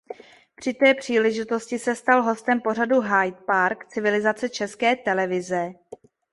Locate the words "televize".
4.95-5.71